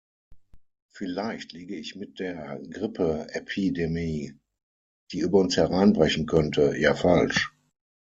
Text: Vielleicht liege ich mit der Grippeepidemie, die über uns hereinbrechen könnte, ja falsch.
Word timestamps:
Vielleicht 0.89 1.53
liege 1.53 1.75
ich 1.75 1.95
mit 1.95 2.17
der 2.17 2.59
Grippeepidemie, 2.67 4.33
die 5.11 5.19
über 5.19 5.37
uns 5.37 5.57
hereinbrechen 5.57 6.25
könnte, 6.25 6.75
ja 6.75 6.95
falsch. 6.95 7.53